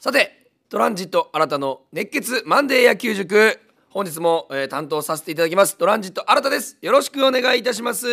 [0.00, 3.60] さてトランジット新たの熱血マンデー野球塾。
[3.90, 5.76] 本日も、えー担当させていただきます。
[5.76, 6.78] トランジット新たです。
[6.80, 8.08] よろしくお願いいたします。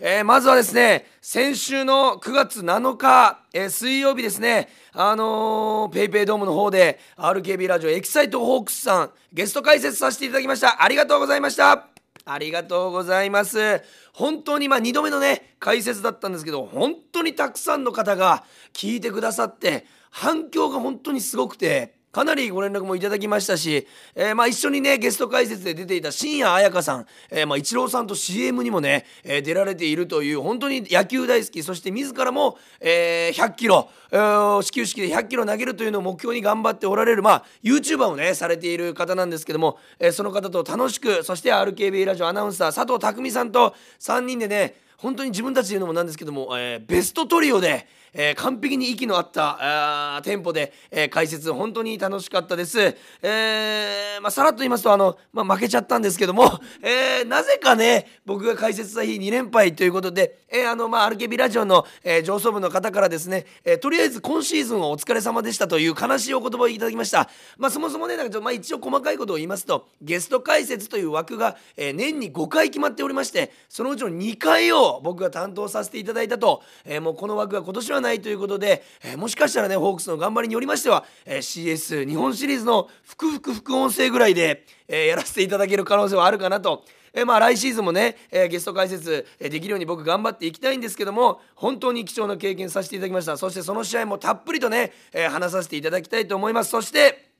[0.00, 10.82] えーまずはですね先週の9月7日、えー水曜日ですねあのー、ペイペイドームの方で RKB ラジオエキサイトホークスさんゲスト解説させていただきました。
[10.82, 11.88] ありがとうございました。
[12.24, 13.82] ありがとうございます。
[14.14, 52.96] 本当にまあ2度目のね解説だったんですけど本当にたくさんの方が聞いてくださって反響が本当にすごくてかなりご連絡もいただきましたし、えーまあ一緒にねゲスト解説で出ていた新谷彩香さん、えーまあ、イチローさんと CM にもね、えー出られているという本当に野球大好きそして自らも、えー100キロ、えー始球式で100キロ投げるというのを目標に頑張っておられる、まあ、YouTuber をねされている方なんですけども、えーその方と楽しくそして RKB ラジオアナウンサー佐藤匠さんと3人でね本当に自分たちで言うのもなんですけども、えーベストトリオで、えー完璧に息の合ったあテンポで、えー解説本当に楽しかったです。
[53.22, 67.28] えーまあ、さらっと言いますとあの、まあ、負けちゃったんですけども、えーなぜかね僕が解説した日2連敗ということで、えーあのまあ、RKB ラジオの、えー上層部の方からですね、えーとりあえず今シーズンはお疲れ様でしたという悲しいお言葉をいただきました。
[67.58, 86.84] まあ、そもそもねなんかまあ、一応細かいことを言いますとゲスト解説という枠が、えー年に5回決まっておりましてそのうちの2回を僕が担当させていただいたと、えーもうこの枠が今年はないということで、えーもしかしたらねホークスの頑張りによりましては、え CS 日本シリーズの副副副音声ぐらいで、えやらせていただける可能性はあるかなと。
[87.16, 97.30] えまあ来シーズンもね、えゲスト解説、えできるように僕頑張っていきたいんですけども本当に貴重な経験させていただきましたそしてその試合もたっぷりとね、え話させていただきたいと思いますそして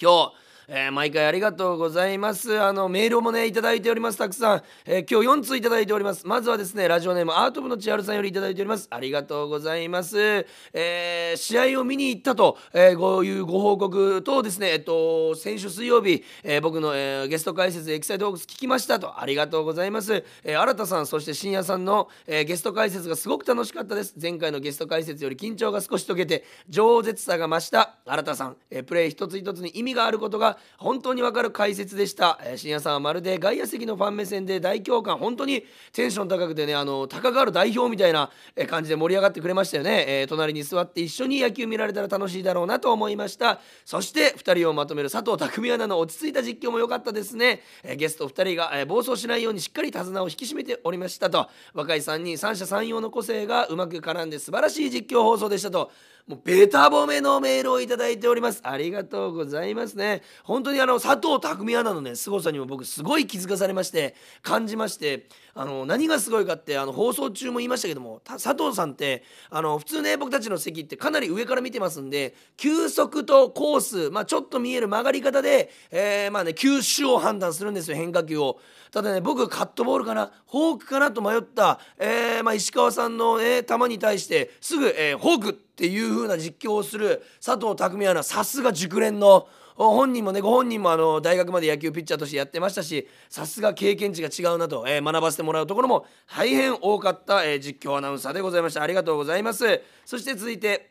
[0.00, 0.32] 今日
[0.72, 2.60] えー毎回ありがとうございます。
[2.60, 4.18] あのメールもねいただいております。
[4.18, 6.24] たくさん、えー今日4通いただいております。
[6.24, 8.86] まずはですねラジオネームアート部の千春さんよりいただいております。
[8.88, 19.20] ありがとうございます、えー試合を見に行ったと、えーごいうご報告とですねえっと先週水曜日、えー僕の、えーゲスト解説エキサイトホークス聞きましたと。
[19.20, 24.14] ありがとうございます、えー新田さんそして深夜さんの、えーゲスト解説がすごく楽しかったです。
[24.22, 35.18] 前回のゲスト解説より緊張が少し解けて饒舌さが増した新田さん、えープレー一つ一つに意味があることが本当にわかる解説でした、えー、深夜さんはまるで外野席のファン目線で大共感。
[35.18, 38.30] 本当にテンション高くてねあの高がる代表みたいな
[38.68, 43.60] 感じで盛り上がってくれましたよね、えー隣に座って一緒に野球見られたら楽しいだろうなと思いました。
[43.84, 51.48] そして2人をまとめる佐藤匠アナの落ち着いた実況も良かったですね、えーゲスト2人が、えー暴走しないようにしっかり手綱を引き締めておりましたと。
[51.74, 55.90] 若い3人三者三様の個性がうまく絡んで素晴らしい実況放送でしたと。
[56.26, 58.60] もうベタ褒めのメールをいただいております。
[58.62, 60.22] ありがとうございますね。
[60.50, 78.58] 本当にあの佐藤匠アナのね凄さにも僕すごい気づかされまして感じましてあの何がすごいかってあの放送中も言いましたけども佐藤さんってあの普通ね僕たちの席ってかなり上から見てますんで球速とコース、まあ、ちょっと見える曲がり方で、えまあね、球種を判断するんですよ変化球を。
[78.90, 89.48] ただね僕カットボールかなフォークかなと迷った、えまあ、石川さんの、え球に対してすぐ、えーフォークっていう風な実況をする佐藤匠アナさすが熟練の
[89.88, 98.82] 本人もねご本人もあの大学まで野球ピッチャーとしてやってましたしさすが経験値が違うなと、えー学ばせてもらうところも大変多かった、えー実況アナウンサーでございました。
[98.82, 99.80] ありがとうございます。
[100.04, 100.89] そして続いて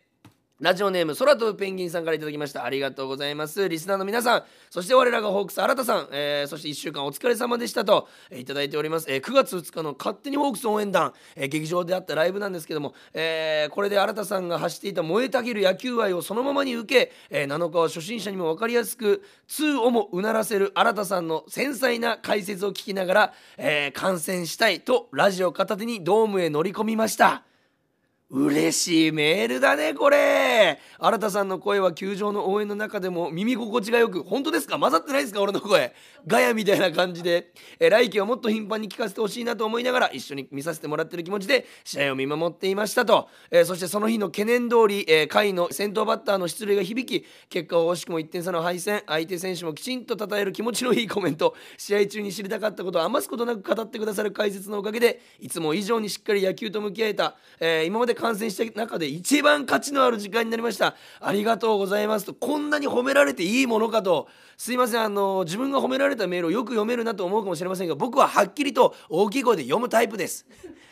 [0.60, 2.66] ラジオネーム空飛ぶペンギンさんからいただきました。
[2.66, 3.70] ありがとうございます。
[3.70, 27.44] リスナーの皆さんそして我らがホークス新さん、えーそして1週間お疲れ様でしたと、えーいただいております、えー9月2日の勝手にホークス応援団、えー劇場であったライブなんですけども、えーこれで新さんが走っていた燃えたぎる野球愛をそのままに受け、えー7日は初心者にも分かりやすく通をもうならせる新さんの繊細な解説を聞きながら、えー観戦したいとラジオ片手にドームへ乗り込みました。
[28.32, 30.78] 嬉しいメールだねこれ。
[31.00, 34.78] 新田さんの声は球場の応援の中でも耳心地がよく本当ですか？
[34.78, 35.42] 混ざってないですか？
[35.42, 35.96] 俺の声。
[36.28, 49.02] ガヤみたいな感じで、え来季をもっと頻繁に聞かせてほしいなと思いながら一緒に見させてもらってる気持ちで試合を見守っていましたと、えーそしてその日の懸念通り、えー下位の先頭バッターの出塁が響き結果を惜しくも1点差の敗戦。
[49.08, 51.56] 相手選手もきちんと称える気持ちのいいコメント。
[51.78, 64.28] 試合中に知りたかったことを余すことなく語ってくださる解説のおかげでいつも以上にしっかり野球と向き合えた、えー今まで観戦した中で一番価値のある時間になりましたありがとうございますとこんなに褒められていいものかと
[64.58, 70.46] すいませんあの自分が褒められたメールをよく読めるなと思うかもしれませんが僕ははっきりと大きい声で読むタイプです。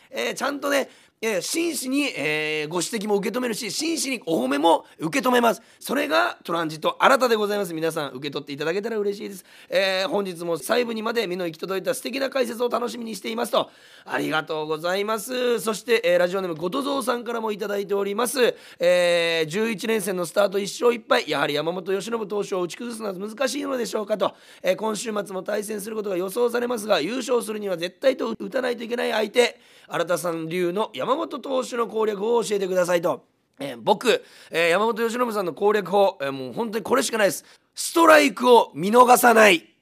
[0.09, 5.63] えーちゃんとねえー、真摯に、えー、ご指摘も受け止めるし真摯にお褒めも受け止めます。
[5.79, 7.73] それがトランジット新たでございます。
[7.73, 13.71] 皆さん受け取っていただけたら嬉しいです、えー、本日も細部にまで目の行き届いた素敵な解説を楽しみにしていますと。
[14.05, 15.59] ありがとうございます。
[15.59, 21.27] そして、えー、ラジオネームごとぞうさんからもいただいております、えー、11連戦のスタート1勝1敗。
[21.27, 29.59] やはり山本由伸投手を打ち崩すのは難しいのでしょうかと、え、今週末も対戦することが予想されますが優勝するには絶対と打たないといけない相手
[29.89, 33.23] 新田さん流の山山本投手の攻略を教えてくださいと。
[33.59, 37.45] えー、僕、えー、山本由伸さんの攻略法、えー、もう本当にこれしかないです。
[37.73, 39.73] ストライクを見逃さない。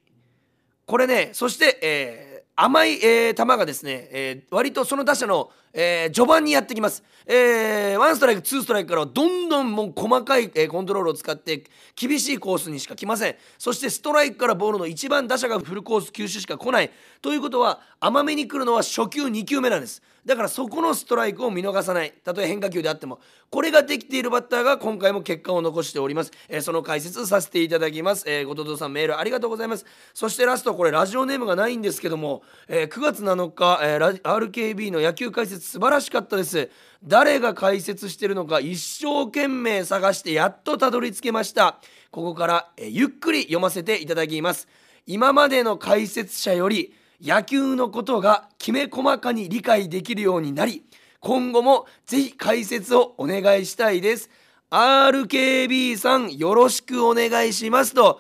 [0.86, 7.04] これね、そして、え、甘い、え、球がですね、えー、割とその打者の、え、序盤にやってきます。
[7.26, 11.64] えー、ワンストライク、ツーストライクからはどんどんもう細かい、え、コントロールを使って
[11.96, 13.36] 厳しいコースにしか来ません。
[13.58, 16.92] そしてストライクからボールの一番打者がフルコース球種しか来ない。
[17.20, 20.04] ということは甘めに来るのは初球、2球目なんです。
[20.26, 22.12] だからそこのストライクを見逃さない。
[22.24, 23.20] たとえ変化球であっても。
[23.52, 29.86] これができているバッターが今回も結果を残しております、えー、その解説させていただきます、えー、後藤さんメールありがとうございます。
[30.16, 36.72] そしてラストこれラジオネームがないんですけども、えー、9月7日、えー、RKB の野球解説素晴らしかったです。
[37.04, 41.78] 誰が解説してるのか一生懸命探してやっとたどり着けました。
[42.10, 44.68] ここから、え、ゆっくり読ませていただきます。
[45.06, 50.84] 今までの解説者より野球のことがきめ細かに理解できるようになり
[51.20, 54.30] 今後もぜひ解説をお願いしたいです。
[54.70, 58.20] RKB さんよろしくお願いしますと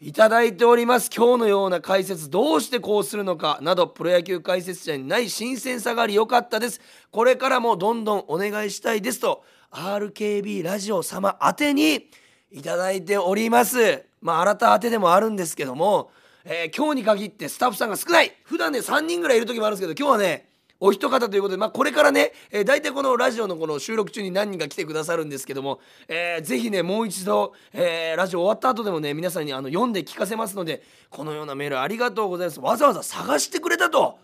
[0.00, 1.10] いただいております。
[1.14, 6.80] 今日のような解説どうしてこうするのかなどプロ野球解説者にない新鮮さがあり良かったです。
[7.10, 12.08] これからもどんどんお願いしたいですと RKB ラジオ様宛てに
[12.50, 14.04] いただいております。
[14.22, 16.10] まあ新た宛てでもあるんですけども
[16.44, 20.50] えー、今日に限ってスタッフさんが少ない普段ね3人ぐらいいる時もあるんですけど今日はね
[20.82, 25.78] お一方ということで、まあ、これからね、えー、大体このラジオのこの収録中に何人か来てくださるんですけども、
[26.08, 34.18] えー、ぜひねもう一度、えー、ラジオ終わった後でもね皆さんにあの読んで聞かせますのでこのようなメールありがとうございますわざわざ探してくれたと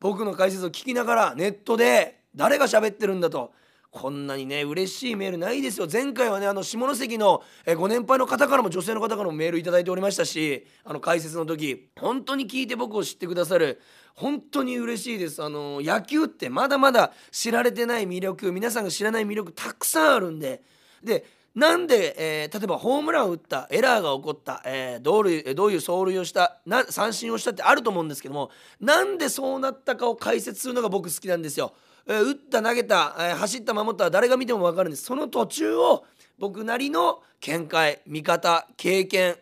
[0.00, 3.52] 僕の解説を聞きながらネットで誰が喋ってるんだと。
[3.90, 5.88] こんなにね嬉しいメールないですよ。
[5.90, 7.42] 前回はねあの下関の
[7.76, 13.80] ご年配の方からも女性の方からもメール頂いておりましたしあの解説の時本当に聞いて僕を知ってくださる
[14.14, 15.42] 本当に嬉しいです。
[15.42, 20.62] あの野球ってまだまだ知られてない魅力皆さんが知らない魅力たくさんあるんで。
[21.02, 21.24] で
[21.54, 22.14] なんで、
[22.44, 28.50] えー、例えばホームランを打ったエラーが起こった、えー、どういうどういう走塁をしたな三振をしたってあると思うんですけども
[28.80, 31.72] なんでそうなったかを解説するのが僕好きなんですよ。
[32.08, 35.04] えー、打った投げた、えー、走った守ったは誰が見ても分かるんです。
[35.04, 36.04] その途中を
[36.38, 39.36] 僕なりの見解見方経験、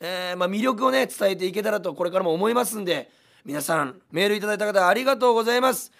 [0.00, 3.10] えーまあ、魅力をね伝えていけたらとこれからも思いますんで
[3.44, 5.92] 皆さんメールいただいた方ありがとうございます。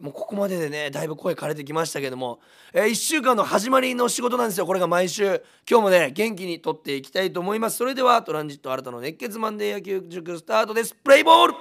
[0.00, 2.38] もうここまででねだいぶ声枯れてきましたけども、
[2.72, 4.66] えー、1週間の始まりの仕事なんですよ。
[4.66, 5.42] これが毎週。
[5.68, 7.76] 今日もね元気にとっていきたいと思います。
[7.76, 10.94] それではトランジット新たの熱血マンデー野球塾スタートです。
[10.94, 11.54] プレイボール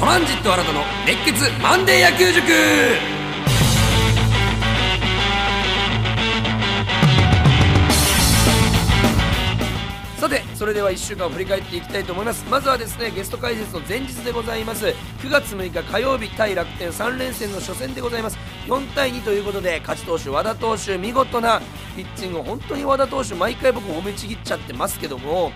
[0.00, 2.46] トランジット新たの熱血マンデー野球塾。
[10.18, 12.46] さてそれでは1週間を振り返っていきたいと思います。
[12.50, 14.86] まずはですねゲスト解説の前日でございます。
[14.86, 14.94] 9
[15.28, 18.38] 月6日火曜日対楽天3連戦の初戦でございます。
[18.68, 21.60] 4対2ということで勝ち投手和田投手見事な
[21.94, 22.42] ピッチング。
[22.42, 25.52] 本当に和田投手毎回僕褒めちぎっちゃってますけども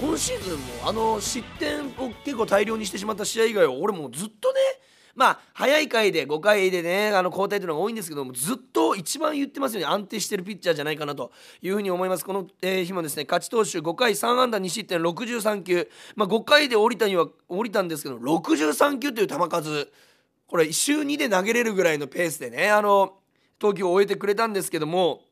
[0.00, 4.60] 今シーズンもあの失点を結構大量にしてしまった試合以外は俺もずっとね
[5.14, 11.30] まあ早い回で5回でねあの交代というのが多いんですけどもずっと一番言ってますように安定してるピッチャーじゃないかなと
[11.62, 12.24] いうふうに思います。
[12.24, 19.92] この、えー、日もですね勝ち投手5回3安打2失点63球、まあ、5回で降りたには降りたんですけど63球という球数。
[20.46, 23.18] これ週2で投げれるぐらいのペースでねあの
[23.58, 25.22] 投球を終えてくれたんですけども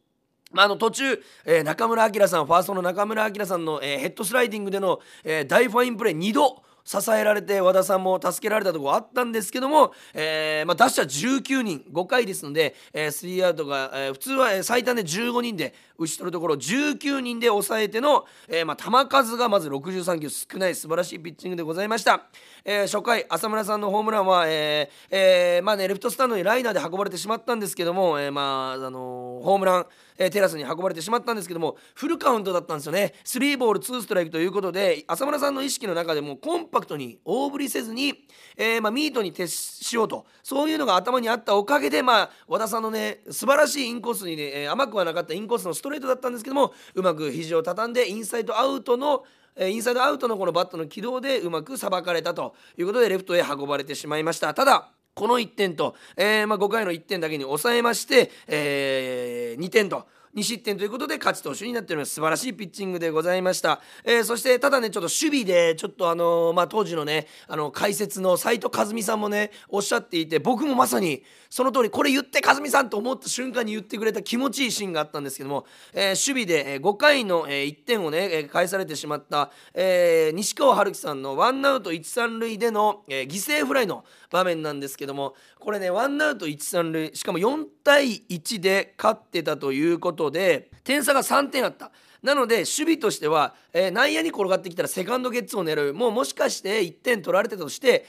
[0.52, 22.26] まあ、の途中、えー、中村晃さんファーストの中村晃さんの、えー、ヘッドスライディングでの、えー、大ファインプレー2度支えられて和田さんも助けられたところあったんですけども、えーまあ、打者19人5回ですので、えー、スリーアウトが、えー、普通は最短で15人で打ち取るところ19人で抑えての、えーまあ、球数がまず63球少ない素晴らしいピッチングでございました、
[22.64, 29.86] えー、初回浅村さんのホームランは、えーえーまあね、レフトスタンドにライナーで運ばれてしまったんですけども、えーまああのー、ホームラン
[30.22, 33.14] えー、テラスに運ばれてしまったんですけどもフルカウントだったんですよね。
[33.24, 38.14] スリーボールツーストライクということで浅村さんの意識の中でもコンパクトに大振りせずに、
[38.56, 49.24] えー、まあ、ミートに徹しようとそういうのが頭にあったおかげで、まあ、和田さんのね素晴らしいインコースにね、え、甘くはなかったインコースのストレートだったんですけどもうまく肘を畳んでインサイドアウトの
[49.58, 54.54] インサイドアウトのこのバットの軌道でうまくさばかれたということでレフトへ運ばれてしまいました。
[54.54, 60.06] ただこの1点と、えー、まあ、5回の1点だけに抑えまして、えー、2点と。
[60.34, 62.14] 2失点ということで勝ち投手になっております。
[62.14, 91.90] 素晴らしいピッチングでございました、えー、そしてただねちょっと守備でちょっとあのー、まあ、当時のねあの解説の斎藤和美さんもねおっしゃっていて僕もまさにその通りこれ言って和美さんと思った瞬間に言ってくれた気持ちいいシーンがあったんですけども、えー、守備で5回の1点をね返されてしまった、えー、西川春樹さんのワンアウト一三塁での、えー、犠牲フライの場面なんですけどもこれねワンアウト一三塁しかも4対1で勝ってたということで点差が3点あった。
[92.22, 95.92] なので守備としては、えー、内野に転がってきたらセカンドゲッツを狙う。
[95.92, 98.06] もうもしかして1点取られてたとして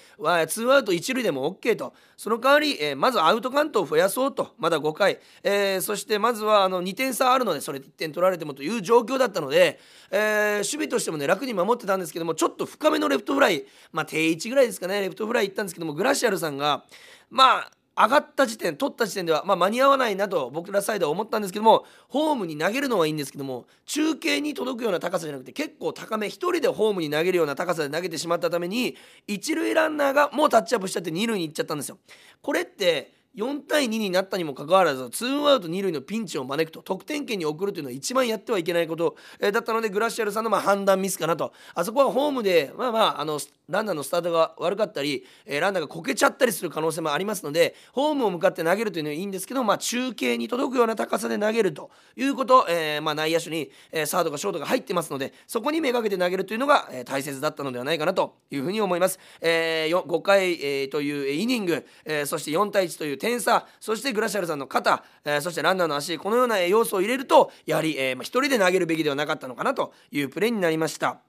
[0.47, 1.93] ツーアウト1塁でも OK と。
[2.15, 4.53] その代わり、えー、まずアウトカウントを増やそうと。
[4.59, 9.79] まだ5回、えー、そしてまずはあの2点差あるのでそれ1点取られてもという状況だったので、
[10.11, 13.65] え守備としてもね楽に守ってたんですけどもちょっと深めのレフトフライ。
[13.91, 15.01] まあ定位置ぐらいですかね。
[15.01, 16.85] レフトフライ行ったんですけどもグラシアルさんが
[17.31, 28.95] まあ上がった時点取った時点では、まあ、間に合わないなと僕らサイドは思ったんですけどもホームに投げるのはいいんですけども中継に届くような高さじゃなくて結構高め1人でホームに投げるような高さで投げてしまったために
[29.27, 31.99] 一塁ランナーがもうタッチアップしちゃって二塁に行っちゃったんですよ。
[32.41, 59.19] これって4対2になったにもかかわらずツーアウト二塁のピンチを招くと得点圏に送るというのは一番やってはいけないこと、えー、だったのでグラシアルさんのま判断ミスかなとあそこはホームでまあまああのランナーのスタートが悪かったり、えー、ランナーがこけちゃったりする可能性もありますのでホームを向かって投げるというのはいいんですけど、まあ、中継に届くような高さで投げるということ、えー、まあ、内野手に、えサードかショートが入ってますのでそこにめがけて投げるというのが、え大切だったのではないかなというふうに思います。
[59.41, 71.21] え5回、えというイニング、えそして4対1という点差そしてグラシャルさんの肩、えー、そしてランナーの足このような要素を入れるとやはり、えーまあ、1人で投げるべきではなかったのかなというプレーになりました。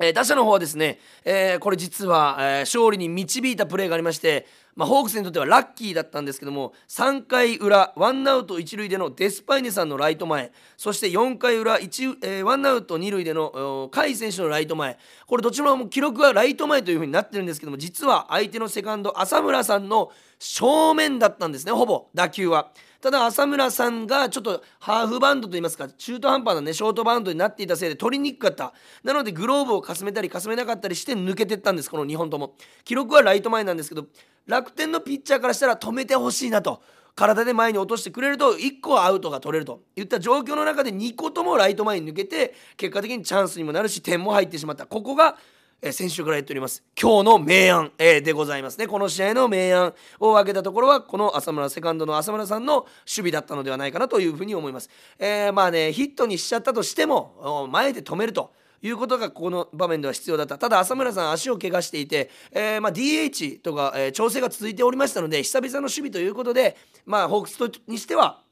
[0.00, 20.10] えー、打者の方はですね、えー、これ実は、えー、勝利に導いたプレーがありまして、まあ、ホークスにとってはラッキーだったんですけども3回裏ワンアウト1塁でのデスパイネさんのライト前そして4回裏1、えー、ワンアウト2塁での甲斐選手のライト前これどちらも記録はライト前というふうになってるんですけども実は相手のセカンド浅村さんの
[20.40, 22.72] 正面だったんですねほぼ打球は。
[23.04, 28.72] ただ浅村さんがちょっとハーフバンドといいますか中途半端なねショートバウンドになっていたせいで取りにくかった。
[29.02, 32.54] なのでグローブをかすめたりかすめなかったりして抜けてったんですこの2本とも。
[32.82, 34.06] 記録はライト前なんですけど
[34.46, 36.80] 楽天のピッチャーからしたら止めてほしいなと。
[37.14, 39.82] 体で前に落としてくれると1個アウトが取れると。
[39.96, 44.86] いった状況の中で2個ともライト前に抜けて結果的にチャンスにもなるし点も入ってしまった。
[44.86, 45.36] ここが
[45.86, 46.82] え先週から言っております。
[46.98, 48.86] 今日の明暗、え、でございますね。
[48.86, 54.88] この試合の明暗を分けたところはこの浅村セカンドの浅村さんの守備だったのではないかなというふうに思います、
[55.18, 58.52] えー、まあねヒットにしちゃったとしても前で止めると。
[58.82, 60.58] いうことがこの場面では必要だった。
[60.58, 66.76] ただ浅村さん足を怪我していて、えー、ま、DH とか、え、調整が続いておりましたので久々の守備ということで、
[67.06, 68.43] まあ、ホークスにしては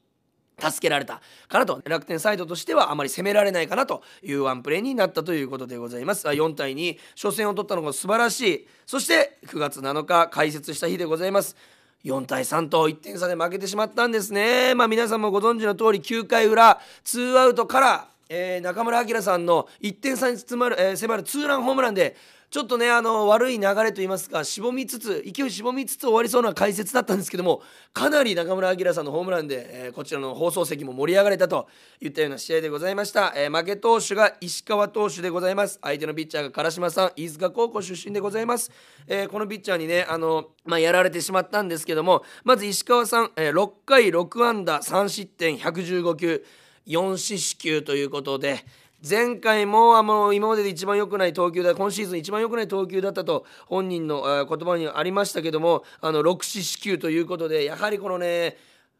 [0.59, 1.81] 助けられたかなと。
[1.85, 6.27] 楽天サイドとしてはあまり攻められないかなというワンプレーになったということでございます。
[6.27, 8.69] 4対2初戦を取ったのが素晴らしい。
[8.87, 11.57] そして9月7日開設した日でございます。
[12.05, 14.75] 4対3と1点差で負けてしまったんですね。
[14.75, 22.17] まあ皆さんもご存知の通り9回裏ツーアウトから、えー、中村晃さんの1点差に迫る、えー、迫るツーランホームランで
[22.53, 27.63] ちょっとねあの悪い流れといいますかしぼみつつ勢いしぼみつつ終わりそうな解説だったんですけども
[27.95, 31.67] かなり中村晃さんのホームランで、えー、こちらの放送席も盛り上がれたと
[32.03, 35.79] いったような試合でございました、えー、負け投手が石川投手でございます。
[35.81, 38.71] 相手のピッチャーが唐島さん飯塚高校出身でございます、
[39.07, 46.45] えー、このピッチャーにねあの、まあ、やられてしまったんですけどもまず石川さん、え、6回6安打3失点115球
[46.87, 48.65] 4四死球ということで、
[49.09, 58.57] 前回もあの今までで一番良くない投球だ今シーズン一番良くない投球だったと本人の言葉にありましたけどもあの6四死球ということでやはりこのね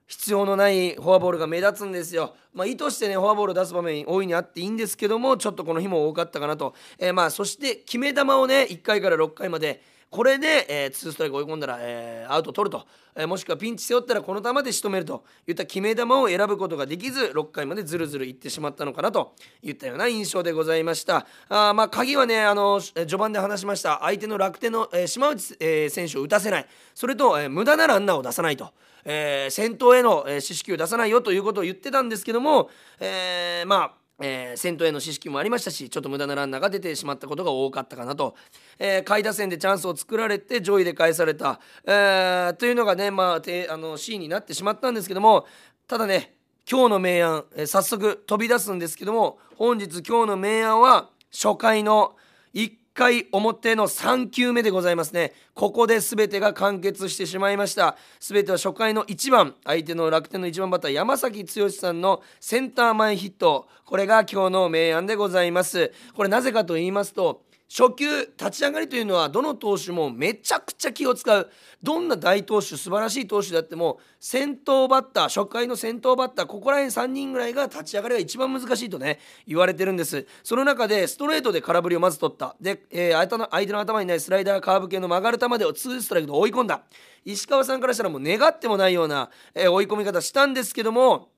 [0.09, 2.35] 必要のないフォアボールが目立つんですよ。
[2.53, 9.81] まあ、意図してねフォアボールを出す場面大いにあっていいんですけどもちょっとこの日も多かったかなと、えー、まあそして決め球をね1回から6回まで
[10.13, 21.27] これで、えー、2ストライク追い込んだら、えー、アウト取ると、えー、もしくはピンチ背負ったらこの球で仕留めるといった決め球を選ぶことができず6回までずるずるいってしまったのかなといったような印象でございました。
[21.49, 24.01] あまあ鍵はねあの序盤で話しました。
[24.03, 26.67] 相手の楽天の、えー、島内、えー、選手を打たせない。
[26.95, 28.71] それと、えー、無駄なランナーを出さないと。
[29.07, 38.37] えー、先頭への、え、四死球を出さないよということを言ってたんですけども、えー、まあえー、先頭への知識もありましたしちょっと無駄なランナーが出てしまったことが多かったかなと、
[38.79, 45.47] えー、下位打線でチャンスを作られて上位で返された、えー、というのがね、まあ、てあのシーンになってしまったんですけども
[45.89, 46.35] ただね
[46.71, 52.15] 今日の明暗、えー、早速飛び出すんですけども本日今日の明暗は初回の
[52.55, 55.33] 1 1回表の3球目でございますね。
[55.55, 57.97] ここで全てが完結してしまいました。
[58.21, 63.67] 全ては初回の1番相手の楽天の1番バッター山崎剛さんのセンター前ヒット。
[63.87, 65.91] これが今日の明暗でございます。
[66.15, 67.43] これなぜかと言いますと
[67.75, 71.51] 初球立ち上がりというのはどの投手もめちゃくちゃ気を使う。
[71.83, 80.27] どんな大投手素晴らしい投手であっても先頭バッター初回の先頭バッターここら辺3人ぐらいが立ち上がりが一番難しいとね言われてるんです。
[80.45, 82.55] その中でストレートで空振りをまず取った。
[82.61, 86.83] で、えー、相手の相手の頭にないスライダーカーブ系の曲がる球でを2ストライクで追い込んだ。
[87.25, 91.32] 石川さんからしたらもう願ってもないような、えー、追い込み方したんですけども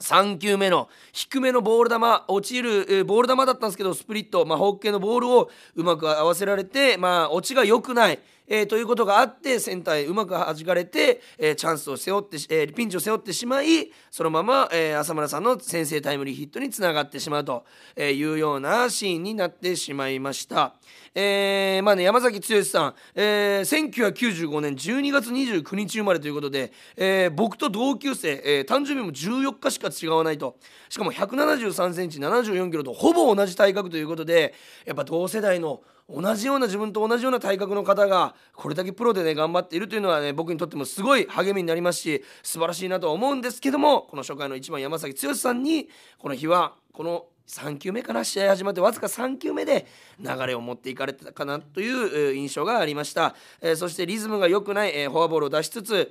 [0.00, 1.96] 3球目の低めのボール球
[2.28, 17.64] 落ちる、ボール球だったんですけどスプリット、まあ、ホーク系のボールをうまく合わせられて、まあ、落ちが良くない、えー、ということがあってセンターへうまく弾かれて、えー、チャンスを背負って、えー、ピンチを背負ってしまいそのまま、えー、浅村さんの先制タイムリーヒットにつながってしまうと
[17.96, 20.74] いうようなシーンになってしまいました。
[21.14, 30.56] えー、まあね山崎剛さん、えー、1995年12月29日生まれということで、えー、僕と同級生、えー、誕生日も14日しか違わないと
[30.88, 49.86] しかも1 7 3センチ7 4キロとほぼ同じ体格ということでやっぱ同世代の同じような自分と同じような体格の方がこれだけプロでね頑張っているというのはね僕にとってもすごい励みになりますし素晴らしいなとは思うんですけどもこの初回の1番山崎剛さんにこの日はこの3球目かな試合始まってわずか3球目で
[50.18, 56.10] 流れを持っていかれてたかなという印象がありました、えー、そしてリズムが良くない、えー、フォアボールを出しつつ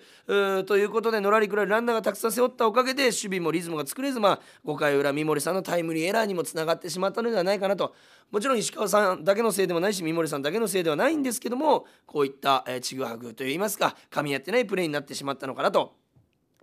[0.66, 7.96] ということでのらりくらいランナーがたくさん背負ったおかげで守備もリズムが作れず、まあ、5回裏三森さんのタイムリーエラーにもつながってしまったのではないかなと。
[8.32, 16.03] もちろん石川さんだけのせいでもないし三森さんだけのせいではないんですけどもこういったちぐはぐといいますか噛み合ってないプレーになってしまったのかなと。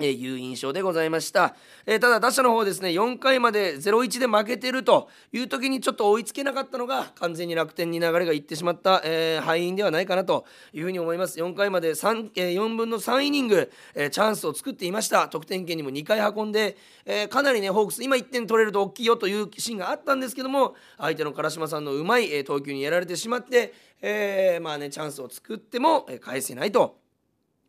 [0.00, 1.54] えいう印象でございました、
[1.87, 11.38] えー、ただ打者の方ですね4回まで0-1で負けてるという時にちょっと追いつけなかったのが完全に楽天に流れがいってしまった、えー、敗因ではないかなというふうに思います。
[11.38, 15.28] 4回まで3、えー、4分の3イニング、え、チャンスを作っていました。
[15.28, 26.99] 得点圏にも2回運んで、え、かなりねホークス今1点取れると大きいよというシーンがあったんですけども相手の唐島さんのうまい、え、投球にやられてしまって、え、まあねチャンスを作っても、え、返せないと。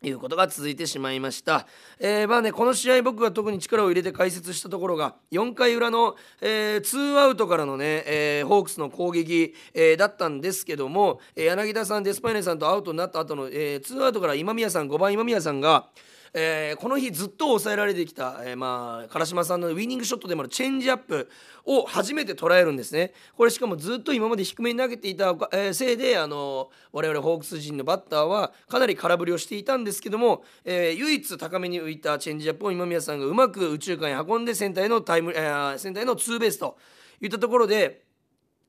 [0.04, 1.68] いうことが続いてしまいました、
[2.00, 15.88] えー、まあねこの試合僕が特に力を入れて解説したところが4回裏の、えー、ツーアウトからのね、えー、ホークスの攻撃、えー、だったんですけども、柳田さんデスパイネさんとアウトになった後の、えー、ツーアウトから今宮さん5番今宮さんが
[16.34, 21.30] えー、この日ずっと抑えられてきた、えー、まあ唐島さんのウイニングショットでもあるチェンジアップ
[21.66, 23.14] を初めて捉えるんですね。
[23.36, 36.78] これしかもずっと今まで低めに投げていた、えー、せいであの我々ホークス陣のバッターはかなり空振りをしていたんですけども、え、唯一高めに浮いたチェンジアップを今宮さんがうまく宇宙間に運んでセンターへのタイム、えー、センターへのツーベースと
[37.22, 38.04] いったところで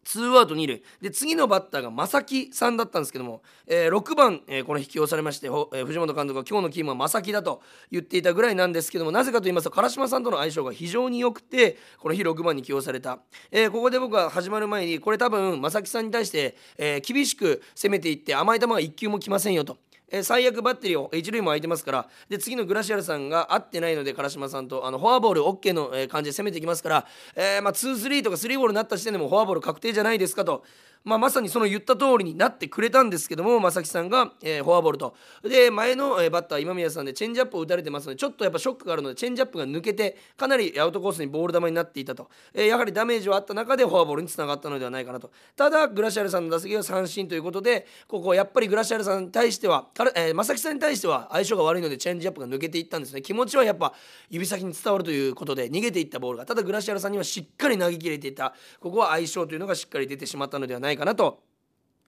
[0.05, 19.79] ツーアウト二塁で次のバッターが正木さんだったんですけども、えー、6番、えー、この引き寄されまして、えー、藤本監督は今日のキーマンは正木だと言っていたぐらいなんですけどもなぜかと言いますと唐島さんとの相性が非常に良くてこの日6番に起用された、えー、ここで僕は始まる前にこれ多分正木さんに対して、えー、厳しく攻めていって甘い球が1球も来ませんよと。
[20.13, 30.65] え最悪バッテリーを一塁も空いてますからで次のグラシアルさんが合ってないので唐島さんとあのフォアボール OK の、え感じで攻めてきますから、えー、まあ、2-3とか3ボールになった時点でもフォアボール確定じゃないですかと。
[31.05, 35.15] まあ、まさにその言った通りになってくれたんですけども正木さんが、えー、フォアボールと。
[35.43, 45.31] で前の、えー、バッター今宮さんでチェンジアップを打たれてますのでちょっとやっぱショックがあるのでチェンジアップが抜けてかなりアウトコースにボール球になっていたと、えー、やはりダメージはあった中でフォアボールにつながったのではないかなと。
[45.57, 53.23] ただグラシアルさんの打席は三振ということでここやっぱりグラシアルさんに対しては、えー、正木さんに対しては相性が悪いのでチェンジアップが抜けていったんですね。
[53.23, 53.93] 気持ちはやっぱ
[54.31, 56.47] 指先に伝わるということで逃げていったボールが。
[56.47, 58.55] ただグラシアルさんにはしっかり投げ切れていた。
[58.81, 61.43] ここは相性というのがしっかり出てしまったのではないないかなと。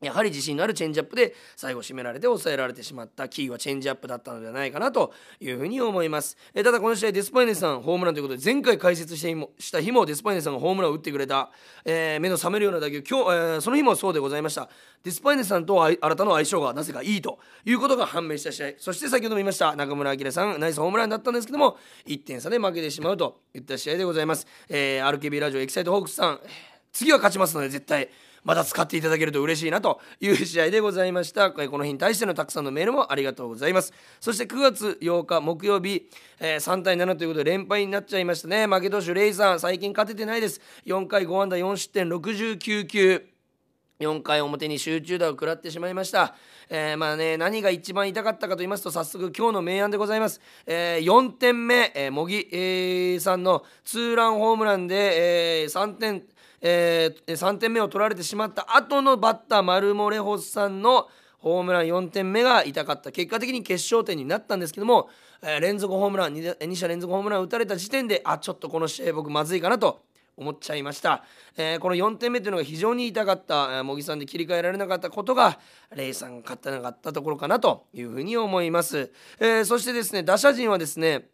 [0.01, 3.27] やはり自信のあるチェンジアップで最後締められて抑えられてしまった。
[3.29, 6.37] キーはチェンジアップだったのではないかなというふうに思います。
[6.53, 11.51] えただこの試合デスパイネさんホームランということで前回解説してした日もデスパイネさんがホームランを打ってくれた、
[11.87, 14.69] えー、目の覚めるような打球今日、えー、その日もそうでございました。
[15.03, 18.73] デスパイネさんとあ新たの相性がなぜかいいということが判明した試合。
[18.77, 26.41] そして先ほども言いました中村晃さんナイスホームランだったんですけども1点差で負けてしまうといった試合でございます、えー、RKB ラジオエキサイトホークスさん
[26.93, 28.09] 次は勝ちますので絶対。
[28.45, 31.51] また使っていただけると嬉しいなという試合でございました。
[31.51, 33.93] この日に対してのたくさんのメールもありがとうございます。
[34.21, 38.67] そして9月8日木曜日、えー、3対7ということで連敗になっちゃいましたね。
[38.67, 40.61] 負け投手レイさん最近勝ててないです。
[40.87, 43.35] 4回5安打4失点69球。
[44.01, 46.35] 4回表に集中打を食らってしまいました、
[46.69, 56.25] えー、まあね何が一番痛かったかと言いますと早速今日の明暗でございます、えー、4点目、茂木、えー、さんのツーランホームランで、えー、3点
[56.67, 63.13] えー、3点目を取られてしまった後のバッターマルモレホスさんのホームラン4点目が痛かった。
[63.13, 65.11] 結果的に決勝点になったんですけども、
[65.43, 70.07] えー、連続ホームラン 2, 2者連続ホームラン打たれた時点であちょっとこの試合僕まずいかなと
[70.39, 71.23] 思っちゃいました、
[71.57, 75.59] えー、この4点目というのが非常に痛かった、茂木さんで切り替えられなかったことが
[75.95, 81.29] レイさんが勝ってなかったところかなというふうに思います、えー、そしてですね打者陣はですね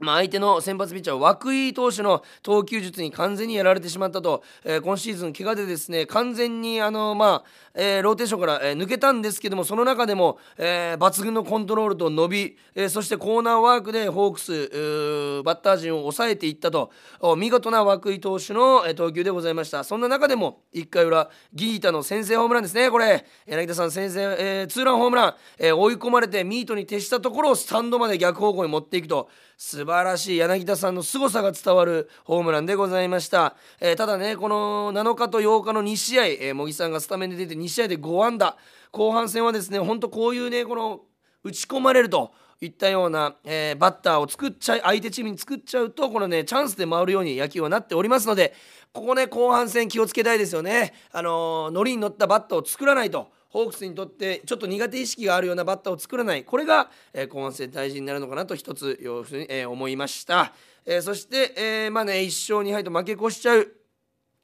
[0.00, 16.90] まあ、相手の先発ピッチャー涌井投手の投球術に完全にやられてしまったと、えー、今シーズン怪我でですね完全にあの、まあえー、ローテーションから、えー、抜けたんですけどもその中でも、え、抜群のコントロールと伸び、え、そしてコーナーワークでホークスバッター陣を抑えていったと
[17.36, 19.84] 見事な涌井投手の、え、投球でございました。
[19.84, 22.90] そんな中でも1回裏ギータの先制ホームランですね。
[22.90, 29.28] これ柳田さん先制、え、ツーランホームラン、え、追い込まれてミートに徹したところをスタンドまで逆方向に持っていくと。
[29.56, 38.56] 素晴らしい柳田さんの凄さが伝わるホームランでございました、えー、ただねこの7日と8日の2試合、えー、茂木さんがスタメンで出て2試合で5安打。
[38.94, 41.00] 後半戦はですねほんとこういうねこの
[41.42, 48.54] 打ち込まれるといったような、えー、バッターを作っちゃい相手チームに作っちゃうとこのねチャンスで回るように野球はなっておりますので
[48.92, 50.94] ここね後半戦気をつけたいですよね。
[51.10, 53.32] あのー、ノリに乗ったバッターを作らないと。
[53.54, 56.42] ホークスにとってちょっと苦手意識があるようなバッターを作らない。
[56.42, 60.52] これが、えー、後半戦大事になるのかなと一つ要するに、えー、思いました、
[60.84, 63.72] えー、そして、えー、まあね1勝2敗と負け越しちゃう。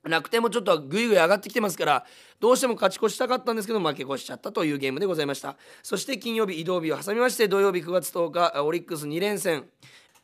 [0.04, 2.06] 楽天もちょっとぐいぐい上がってきてますから
[2.38, 5.56] どうしても勝ち越したかったんですけど負け越しちゃったというゲームでございました。
[5.82, 9.68] そして金曜日移動日を挟みまして土曜日9月10日オリックス2連戦。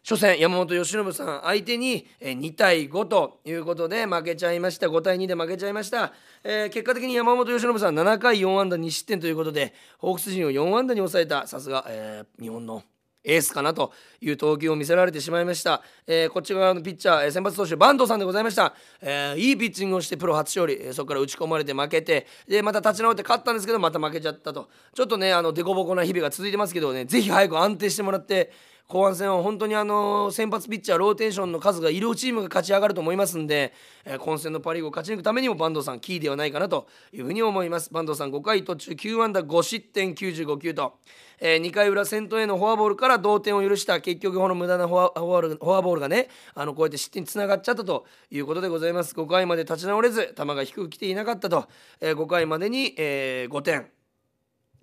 [0.09, 4.87] 初戦山本由伸さん相手に2対5ということで負けちゃいました。
[4.87, 6.13] 5対2で負けちゃいました、
[6.45, 12.85] えー、結果的に山本由伸さん7回4安打2失点ということでホークス陣を4安打に抑えたさすが、えー、日本の
[13.25, 24.69] エースかなという投球を見せられてしまいました、えー、こっち側のピッチャー先発投手坂東さんでございました、えー、いいピッチングをしてプロ初勝利、そこから打ち込まれて負けてでまた立ち直って勝ったんですけどまた負けちゃったと。
[24.95, 28.53] ちょっとねあの凸凹な日々が続いてますけどねぜひ早く安定してもらって
[28.89, 33.73] 後半戦は本当にあの先発ピッチャーローテーションの数が医療チームが勝ち上がると思いますんで、
[34.05, 37.87] えー、混戦のパ・リーグを勝ち抜くためにも坂東さんキーではないかなというふうに思います。
[37.87, 41.01] 坂東さん5回途中9安打5失点95球と、
[41.41, 49.17] えー、2回裏先頭へのフォアボールから同点を許した結局この無駄なフォアフォアボールがねあのこうやって失点につながっちゃったということでございます。
[49.17, 51.67] 5回まで立ち直れず球が低く来ていなかったと、
[52.01, 53.89] えー、5回までに、えー、5点。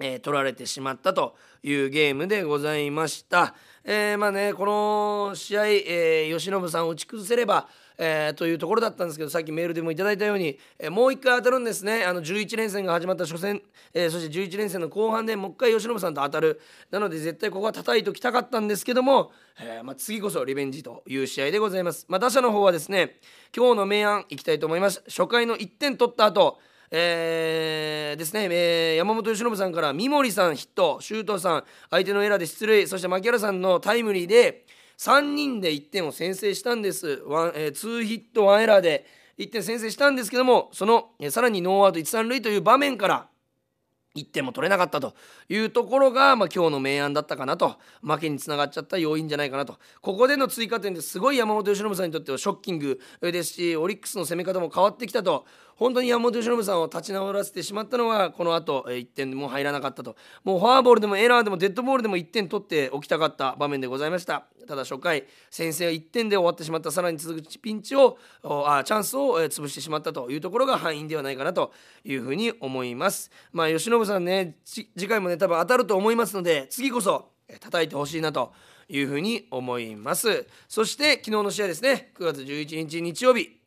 [0.06, 3.56] えー、取られてしまったというゲームでございました。
[3.86, 12.04] えー、まあねこの試合、えー、吉信さんを打ち崩せれば、えー、というところだったんですけどさっきメールでもいただいたように、えー、もう1回当たるんですね。
[12.04, 13.62] あの11連戦が始まった初戦、
[13.94, 16.60] えー、そして11連戦の後半でもう1回吉信さんと当たる。
[16.92, 23.20] なので絶対ここは叩いておきたかったんですけども、えーまあ、次こそリベンジという試合でございます、まあ、打者の方はですね
[23.56, 25.02] 今日の明暗いきたいと思います。
[25.08, 26.60] 初回の1点取った後
[26.96, 34.68] えー、ですね、えー、山本由伸さんから三森さんヒット周東さん相手のエラーで出塁そして牧原さんのタイムリーで
[35.00, 37.24] 3人で1点を先制したんです。
[37.26, 39.08] ワン、えー、2ヒット1エラーで
[39.40, 43.28] 1点先制したんですけどもその、えー、さらにノーアウト1、3塁という場面から
[44.16, 45.16] 1点も取れなかったと
[45.50, 47.78] いうところが、まあ、今日の明暗だったかなと。
[48.04, 49.80] 負けにつながっちゃった要因じゃないかなと。
[50.02, 55.46] ここでの追加点ですごい山本由伸さんにとってはショッキングですしオリックスの攻め方も変わってきたと。
[55.76, 60.16] 本当に山本由伸さんを立ち直らせてしまったのはこの後1点も入らなかったと。
[60.44, 64.46] もうフォアボールでもエラーでもデッドボールでも1点取っておきたかった場面でございました。
[64.68, 71.74] ただ初回先制は1点で終わってしまったさらに続くピンチをあチャンスを潰してしまったというところが敗因ではないかなと
[72.06, 73.32] いうふうに思います。
[73.52, 78.54] まあ由伸さんね次回もね多分当たると思いますので次こそ叩いてほしいなと
[78.88, 80.48] いうふうに思います。
[80.68, 82.12] そして昨日の試合ですね。
[82.18, 83.63] 9月11日日曜日。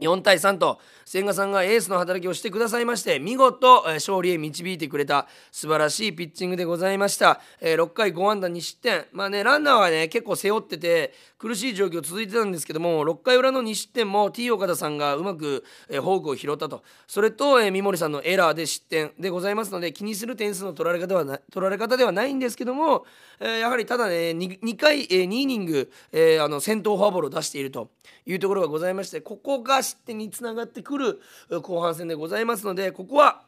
[0.00, 9.06] 4対3と千賀さんがエースの働きをしてくださいまして見事勝利へ導いてくれた素晴らしいピッチングでございました、えー、6回5安打2失点。
[9.12, 11.12] まあねランナーはね結構背負ってて
[11.44, 16.82] 苦しい状況続いてたんですけども6回裏の2失点も T 岡田さんがうまく、え、フォークを拾ったと。
[17.06, 23.04] それと、え、三森さんのエラーで失点でございますので気にする点数の取られ方はな取られ方ではないんですけども、
[23.40, 27.90] え、やはりただね 2, 2回、え、2イニング、え、あの先頭フォアボールを出していると
[28.24, 31.20] いうところがございましてここが失点につながってくる
[31.60, 33.42] 後半戦でございますのでここは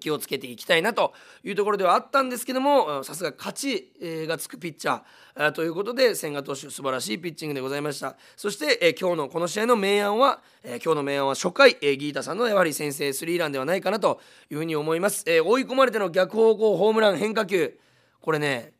[0.00, 3.92] 気をつけていきたいなというところではあったんですけどもさすが勝ち
[4.26, 8.16] がつくピッチャーということで千賀投手素晴らしいピッチングでございました。
[8.36, 14.20] そして今日のこの試合の明暗は今日の明暗は初回ギータさんのやはり先制スリーランではないかなと
[14.50, 15.24] いうふうに思います。
[15.26, 17.78] 追い込まれての逆方向ホームラン変化球。
[18.20, 18.72] これね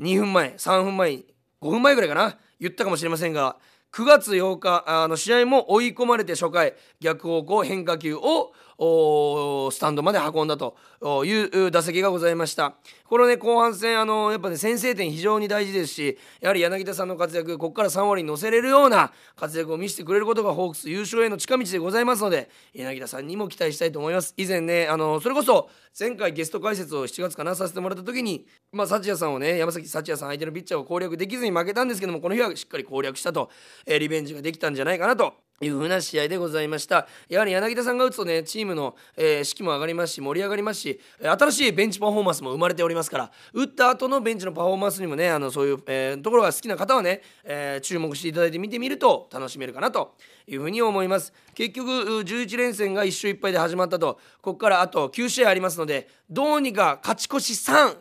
[0.00, 1.24] 2分前3分前5
[1.60, 2.38] 分前ぐらいかな？
[2.60, 3.56] 言ったかもしれませんが
[3.92, 10.76] 9月8日あの試合も追い込まれて初回逆方向変化球をスタンドまで運んだと
[11.24, 12.76] いう打席がございました。
[13.08, 24.34] このね後半戦あのやっぱね先制点非常に大事ですしやはり柳田さんの活躍ここから3割に乗せれるような活躍を見せてくれることがホークス優勝への近道でございますので柳田さんにも期待したいと思います。
[24.36, 33.50] 以前ねあのそれこそ前回ゲスト解説を7月かなさせてもらった時にまあ幸也さんをね山崎幸也さん相手のピッチャーを攻略できずに負けたんですけどもこの日はしっかり攻略したと、
[33.86, 37.08] えー、リベンジができたんじゃないかなという風な試合でございました。
[37.28, 50.14] やはり柳田さんが打つとねチームの、えー、士気も上がりますし盛り上がりますし新しいベンチパフォーマンスも生まれておりますから打った後のベンチのパフォーマンスにもねあのそういう、えー、ところが好きな方はね、えー、注目していただいて見てみると楽しめるかなと
[50.46, 51.32] いうふうに思います。
[51.54, 57.96] 結局11連戦が1勝1敗で始まったとここからあと9試合ありますのでどうにか勝ち越し3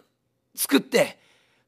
[0.56, 1.18] 作って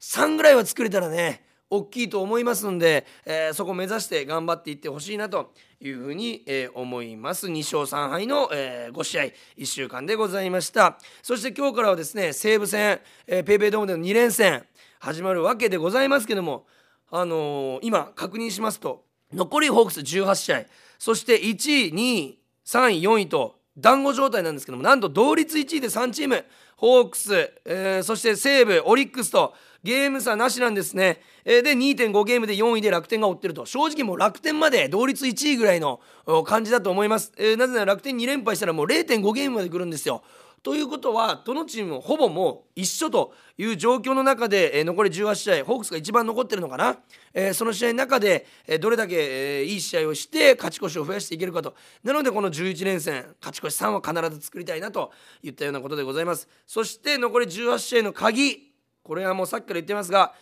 [0.00, 7.46] 3ぐらいは作れたらね大きいと思いますんで、えー、そこを目指して頑張っていってほしいなというふうに、えー、思います。
[7.46, 9.22] 2勝3敗の、えー、5試合
[9.56, 10.98] 1週間でございました。
[11.22, 14.64] そして今日からはですね西武戦、えー、ペイペイドームでの2連戦
[14.98, 16.66] 始まるわけでございますけども
[17.10, 20.64] あのー、今確認しますと残りホークス18試合
[20.98, 26.44] そして1位2位3位4位と団子状態なんですけどもなんと同率1位で3チーム
[26.76, 27.32] ホークス、
[27.64, 33.66] えー、そして西武オリックスとゲーム差なしなんですね、えー、で2.5ゲームで4位で楽天が追ってると。
[33.66, 36.00] 正直もう楽天まで同率1位ぐらいの
[36.46, 40.22] 感じだと思います、なぜなら楽天2連敗したらもう0.5ゲームまで来るんですよ。
[40.62, 48.46] ということはどのチームもほぼもう一緒という状況の中で、残り18試合ホークスが一番残ってるのかな、その試合の中で、
[48.78, 51.74] どれだけ、いい試合をして勝ち越しを増やしていけるかと。
[52.04, 55.12] なのでこの11連戦勝ち越し3は必ず作りたいなと
[55.42, 56.46] いったようなことでございます。
[56.66, 58.69] そして残り18試合の鍵。
[59.02, 60.32] これはもうさっきから言ってますが、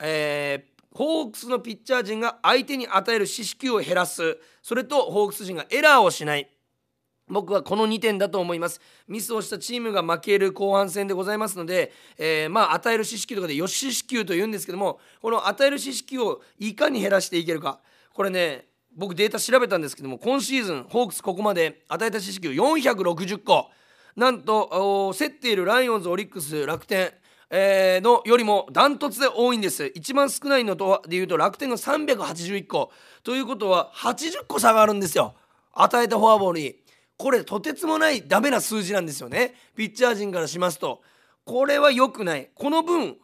[0.00, 4.38] えー、ホークスのピッチャー陣が相手に与える四死球を減らす。
[4.62, 6.48] それとホークス陣がエラーをしない。
[7.30, 8.80] 僕はこの2点だと思います。
[9.06, 17.80] ミスをしたチームが負ける後半戦でございますので、えー、まあ与える四死球とかでよし四死球と言うんですけどもこの与える四死球をいかに減らしていけるか。
[18.14, 18.66] これね
[18.96, 23.70] 僕データ調べたんですけども今シーズンホークスここまで与えた四死球460個。
[24.16, 27.12] なんと競っているライオンズオリックス楽天。
[27.50, 29.90] えー、のよりもダントツで多いんです。
[29.94, 32.92] 一番少ないのとでいうと楽天が381個。
[33.22, 35.34] ということは80個差があるんですよ。
[35.72, 36.76] 与えたフォアボールに。
[37.16, 39.54] これとてつもないダメな数字なんですよね。
[39.74, 41.02] ピッチャー陣からしますと。
[41.44, 42.50] これは良くない。
[42.54, 43.16] この分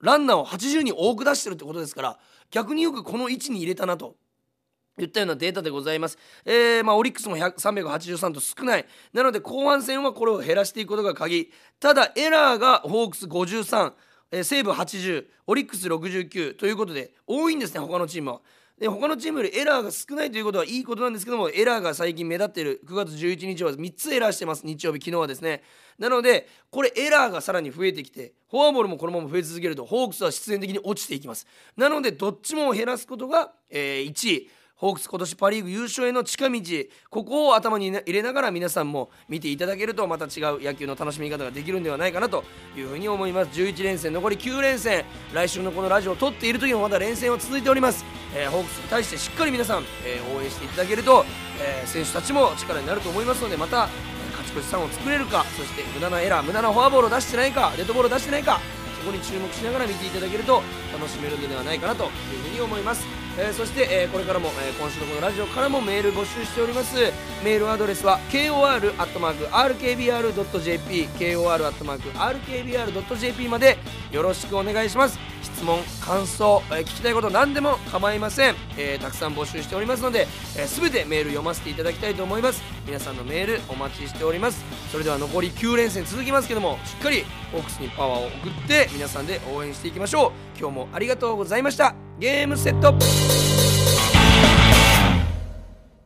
[0.00, 2.18] ランナーを80人多く出してるってことですから
[2.50, 4.16] 逆によくこの位置に入れたなと。
[5.00, 6.18] 言ったようなデータでございます。
[6.44, 8.86] えー、まあ、オリックスも383と少ない。
[9.12, 11.50] なので後半戦はこれを減らしていくことが鍵。
[11.78, 13.92] ただエラーがホークス53、
[14.32, 18.40] え、西武80、オリックス69ということで多いんですね、他のチームは。
[18.80, 25.62] で他のチームよりエラーが少ないということはいいことなんですけどもエラーが最近目立っている9月11日は3つエラーしてます日曜日昨日はですね
[25.98, 36.60] なのでこれエラーがさらに増えてきてフォアボールもこのまま増え続けるとホークスは必然的に落ちていきますなのでどっちも減らすことが、えー、1位ホークス今年パ・リーグ優勝への近道
[37.10, 43.50] ここを頭に入れながら皆さんも見ていただけるとまた違う野球の楽しみ方ができるんではないかなというふうに思います。
[43.50, 51.26] 11連戦残り9連戦来週のこのラジオを撮っている時もまだ連戦は続いております、えー、ホークスに対してしっかり皆さん、えー、応援していただけると、
[51.60, 53.86] えー、選手たちも力になると思いますのでまた
[54.32, 58.58] 勝ち越し3を作れるかそして無駄なエラー無駄なフォアボールを出してないかデッドボールを出してないか
[58.98, 62.10] そこに注目しながら見ていただけると楽しめるのではないかなという
[62.48, 63.19] ふうに思います。
[63.42, 66.94] えー、そして、えー、これからも、えー、今週のこのラジオからもメール募集しております。
[67.42, 69.48] メールアドレスは kor.rkbr.jp
[71.18, 72.18] kor.rkbr.jp
[73.48, 73.78] まで
[74.12, 75.18] よろしくお願いします。
[75.60, 82.62] 質問感想、えー、聞きたいこと何でも構いません、えー、たくさん募集しておりますので、えー、全てメール読ませていただきたいと思います。
[82.86, 84.64] 皆さんのメールお待ちしております。
[84.90, 90.58] それでは残り9連戦続きますけどもしっかりホークスにパワーを送って皆さんで応援していきましょう。
[90.58, 91.94] 今日もありがとうございました。
[92.18, 93.69] ゲームセット。